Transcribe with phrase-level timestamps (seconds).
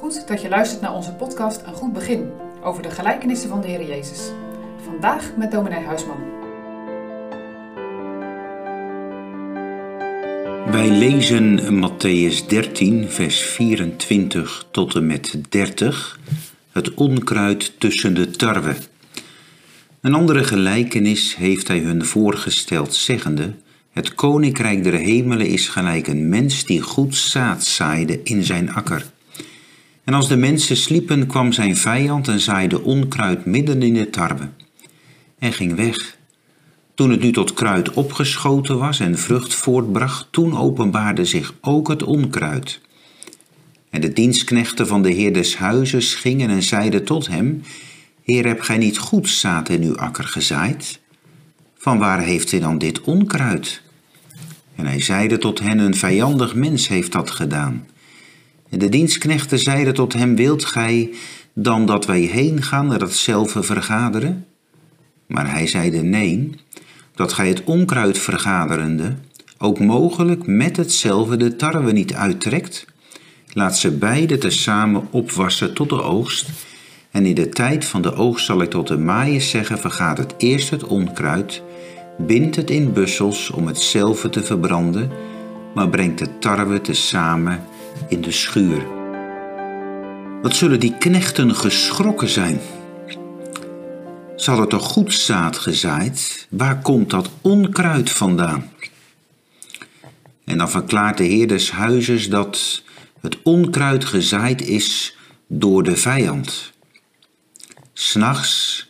[0.00, 2.30] Goed dat je luistert naar onze podcast Een Goed Begin
[2.62, 4.30] over de gelijkenissen van de Heer Jezus.
[4.84, 6.16] Vandaag met dominee Huisman.
[10.70, 16.18] Wij lezen Matthäus 13, vers 24 tot en met 30,
[16.72, 18.76] het onkruid tussen de tarwe.
[20.00, 23.54] Een andere gelijkenis heeft hij hun voorgesteld, zeggende:
[23.90, 29.16] Het koninkrijk der hemelen is gelijk een mens die goed zaad zaaide in zijn akker.
[30.08, 34.48] En als de mensen sliepen, kwam zijn vijand en zaaide onkruid midden in de tarwe.
[35.38, 36.16] En ging weg.
[36.94, 42.02] Toen het nu tot kruid opgeschoten was en vrucht voortbracht, toen openbaarde zich ook het
[42.02, 42.80] onkruid.
[43.90, 47.62] En de dienstknechten van de heer des huizes gingen en zeiden tot hem:
[48.22, 51.00] Heer, heb gij niet goed zaad in uw akker gezaaid?
[51.76, 53.82] Van waar heeft hij dan dit onkruid?
[54.74, 57.86] En hij zeide tot hen: Een vijandig mens heeft dat gedaan.
[58.68, 61.10] De dienstknechten zeiden tot hem, wilt gij
[61.52, 64.46] dan dat wij heen gaan naar datzelfde vergaderen?
[65.26, 66.50] Maar hij zeide, nee,
[67.14, 69.14] dat gij het onkruid vergaderende
[69.58, 72.86] ook mogelijk met hetzelfde de tarwe niet uittrekt.
[73.52, 76.48] Laat ze beide tezamen opwassen tot de oogst.
[77.10, 80.34] En in de tijd van de oogst zal ik tot de maaiers zeggen, vergaat het
[80.38, 81.62] eerst het onkruid,
[82.18, 85.10] bindt het in bussels om hetzelfde te verbranden,
[85.74, 87.62] maar brengt de tarwe tezamen
[88.08, 88.86] in de schuur.
[90.42, 92.60] Wat zullen die knechten geschrokken zijn?
[94.36, 96.46] Ze hadden toch goed zaad gezaaid?
[96.50, 98.70] Waar komt dat onkruid vandaan?
[100.44, 102.82] En dan verklaart de Heer des Huizes dat
[103.20, 105.16] het onkruid gezaaid is
[105.46, 106.72] door de vijand.
[107.92, 108.86] S'nachts,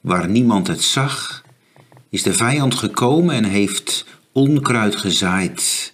[0.00, 1.42] waar niemand het zag,
[2.10, 5.92] is de vijand gekomen en heeft onkruid gezaaid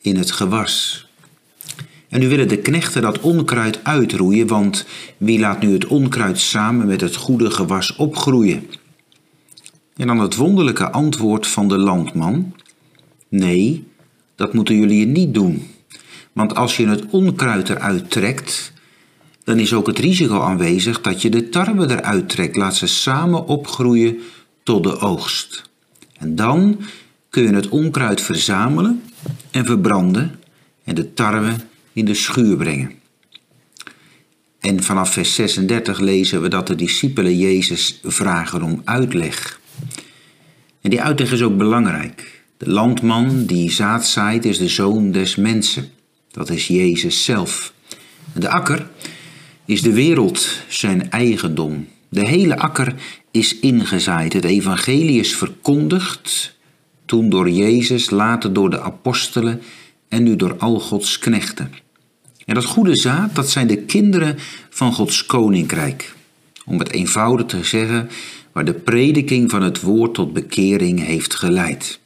[0.00, 1.05] in het gewas.
[2.08, 6.86] En nu willen de knechten dat onkruid uitroeien, want wie laat nu het onkruid samen
[6.86, 8.66] met het goede gewas opgroeien?
[9.96, 12.54] En dan het wonderlijke antwoord van de landman:
[13.28, 13.86] Nee,
[14.34, 15.66] dat moeten jullie niet doen.
[16.32, 18.72] Want als je het onkruid eruit trekt,
[19.44, 22.56] dan is ook het risico aanwezig dat je de tarwe eruit trekt.
[22.56, 24.18] Laat ze samen opgroeien
[24.62, 25.70] tot de oogst.
[26.18, 26.80] En dan
[27.28, 29.02] kun je het onkruid verzamelen
[29.50, 30.40] en verbranden
[30.84, 31.54] en de tarwe
[31.96, 32.92] in de schuur brengen.
[34.60, 39.60] En vanaf vers 36 lezen we dat de discipelen Jezus vragen om uitleg.
[40.80, 42.42] En die uitleg is ook belangrijk.
[42.56, 45.88] De landman die zaad zaait is de zoon des mensen.
[46.30, 47.72] Dat is Jezus zelf.
[48.34, 48.90] De akker
[49.64, 51.88] is de wereld zijn eigendom.
[52.08, 52.94] De hele akker
[53.30, 54.32] is ingezaaid.
[54.32, 56.56] Het evangelie is verkondigd,
[57.06, 59.62] toen door Jezus, later door de apostelen
[60.08, 61.84] en nu door al Gods knechten.
[62.46, 64.36] En dat goede zaad, dat zijn de kinderen
[64.70, 66.14] van Gods koninkrijk.
[66.64, 68.08] Om het eenvoudig te zeggen,
[68.52, 72.00] waar de prediking van het woord tot bekering heeft geleid.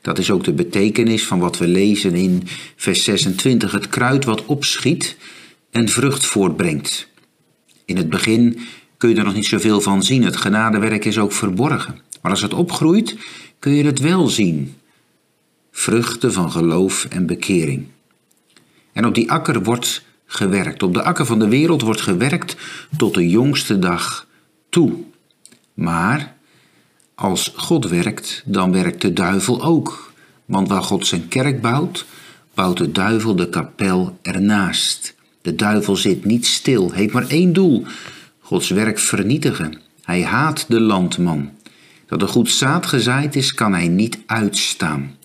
[0.00, 2.42] Dat is ook de betekenis van wat we lezen in
[2.76, 3.72] vers 26.
[3.72, 5.16] Het kruid wat opschiet
[5.70, 7.08] en vrucht voortbrengt.
[7.84, 8.58] In het begin
[8.96, 10.22] kun je er nog niet zoveel van zien.
[10.22, 12.00] Het genadewerk is ook verborgen.
[12.22, 13.16] Maar als het opgroeit,
[13.58, 14.74] kun je het wel zien.
[15.70, 17.86] Vruchten van geloof en bekering.
[18.94, 20.82] En op die akker wordt gewerkt.
[20.82, 22.56] Op de akker van de wereld wordt gewerkt
[22.96, 24.26] tot de jongste dag
[24.68, 24.92] toe.
[25.74, 26.34] Maar
[27.14, 30.12] als God werkt, dan werkt de duivel ook.
[30.44, 32.04] Want waar God zijn kerk bouwt,
[32.54, 35.14] bouwt de duivel de kapel ernaast.
[35.42, 37.84] De duivel zit niet stil, heeft maar één doel:
[38.40, 39.80] Gods werk vernietigen.
[40.02, 41.50] Hij haat de landman.
[42.06, 45.16] Dat er goed zaad gezaaid is, kan hij niet uitstaan.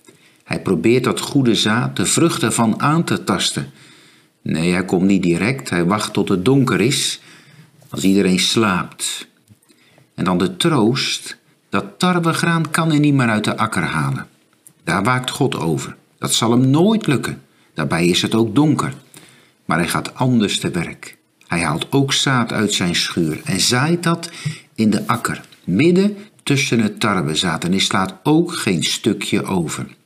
[0.50, 3.70] Hij probeert dat goede zaad, de vruchten van aan te tasten.
[4.42, 7.20] Nee, hij komt niet direct, hij wacht tot het donker is,
[7.88, 9.26] als iedereen slaapt.
[10.14, 11.36] En dan de troost,
[11.68, 14.26] dat tarwegraan kan hij niet meer uit de akker halen.
[14.84, 15.96] Daar waakt God over.
[16.18, 17.42] Dat zal hem nooit lukken.
[17.74, 18.94] Daarbij is het ook donker.
[19.64, 21.16] Maar hij gaat anders te werk.
[21.46, 24.30] Hij haalt ook zaad uit zijn schuur en zaait dat
[24.74, 27.64] in de akker, midden tussen het tarwezaad.
[27.64, 29.98] En hij slaat ook geen stukje over.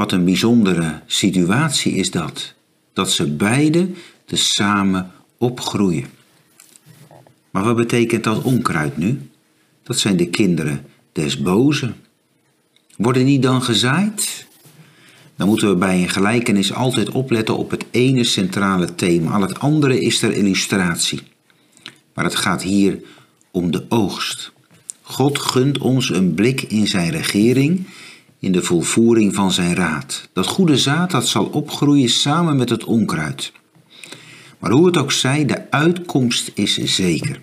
[0.00, 2.54] Wat een bijzondere situatie is dat.
[2.92, 3.88] Dat ze beide
[4.26, 6.06] samen opgroeien.
[7.50, 9.30] Maar wat betekent dat onkruid nu?
[9.82, 11.96] Dat zijn de kinderen des bozen.
[12.96, 14.46] Worden die dan gezaaid?
[15.36, 19.30] Dan moeten we bij een gelijkenis altijd opletten op het ene centrale thema.
[19.30, 21.20] Al het andere is ter illustratie.
[22.14, 22.98] Maar het gaat hier
[23.50, 24.52] om de oogst.
[25.02, 27.86] God gunt ons een blik in zijn regering
[28.40, 30.28] in de volvoering van zijn raad.
[30.32, 33.52] Dat goede zaad dat zal opgroeien samen met het onkruid.
[34.58, 37.40] Maar hoe het ook zij, de uitkomst is zeker.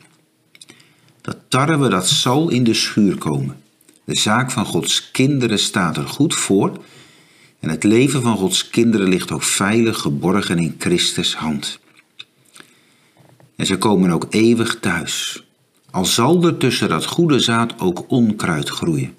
[1.22, 3.58] Dat tarwe dat zal in de schuur komen.
[4.04, 6.72] De zaak van Gods kinderen staat er goed voor
[7.60, 11.80] en het leven van Gods kinderen ligt ook veilig geborgen in Christus hand.
[13.56, 15.44] En ze komen ook eeuwig thuis,
[15.92, 19.16] al zal er tussen dat goede zaad ook onkruid groeien.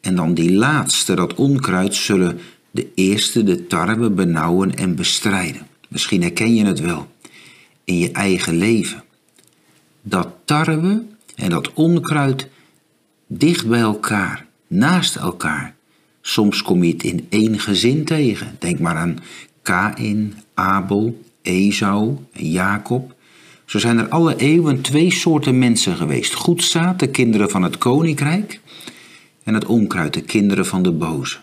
[0.00, 5.66] En dan die laatste, dat onkruid, zullen de eerste de tarwe benauwen en bestrijden.
[5.88, 7.08] Misschien herken je het wel
[7.84, 9.04] in je eigen leven.
[10.02, 11.02] Dat tarwe
[11.34, 12.48] en dat onkruid
[13.26, 15.74] dicht bij elkaar, naast elkaar.
[16.20, 18.56] Soms kom je het in één gezin tegen.
[18.58, 19.18] Denk maar aan
[19.62, 23.14] Kain, Abel, Esau en Jacob.
[23.64, 26.34] Zo zijn er alle eeuwen twee soorten mensen geweest.
[26.34, 28.60] Goedzaad, de kinderen van het koninkrijk,
[29.50, 31.36] en het onkruid, de kinderen van de boze.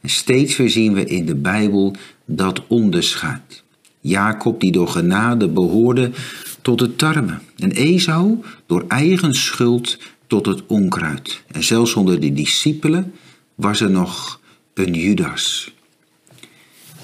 [0.00, 1.94] En steeds weer zien we in de Bijbel
[2.24, 3.62] dat onderscheid.
[4.00, 6.10] Jacob die door genade behoorde
[6.62, 7.38] tot het tarwe.
[7.58, 11.42] En Esau door eigen schuld tot het onkruid.
[11.52, 13.14] En zelfs onder de discipelen
[13.54, 14.40] was er nog
[14.74, 15.74] een Judas.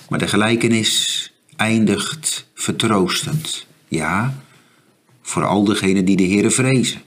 [0.08, 3.66] Maar de gelijkenis eindigt vertroostend.
[3.88, 4.42] Ja,
[5.22, 7.00] voor al degenen die de Heere vrezen.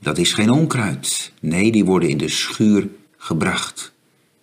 [0.00, 1.32] Dat is geen onkruid.
[1.40, 3.92] Nee, die worden in de schuur gebracht.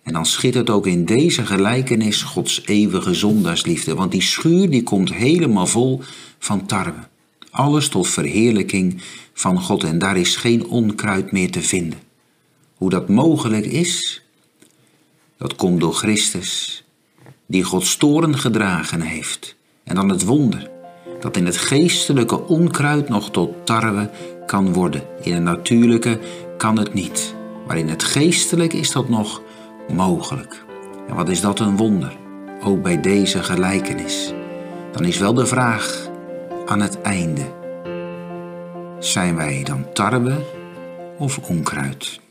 [0.02, 3.94] En dan schittert ook in deze gelijkenis Gods eeuwige zondaarsliefde.
[3.94, 6.00] Want die schuur die komt helemaal vol
[6.38, 7.08] van tarwe.
[7.50, 9.02] Alles tot verheerlijking
[9.32, 9.84] van God.
[9.84, 11.98] En daar is geen onkruid meer te vinden.
[12.74, 14.22] Hoe dat mogelijk is,
[15.36, 16.84] dat komt door Christus,
[17.46, 19.56] die Gods toren gedragen heeft.
[19.84, 20.70] En dan het wonder,
[21.20, 24.10] dat in het geestelijke onkruid nog tot tarwe
[24.46, 25.02] kan worden.
[25.20, 26.18] In het natuurlijke
[26.56, 27.34] kan het niet.
[27.66, 29.42] Maar in het geestelijke is dat nog
[29.92, 30.64] mogelijk.
[31.08, 32.16] En wat is dat een wonder?
[32.62, 34.32] Ook bij deze gelijkenis.
[34.92, 36.08] Dan is wel de vraag
[36.66, 37.42] aan het einde.
[38.98, 40.44] Zijn wij dan tarwe
[41.18, 42.22] of onkruid?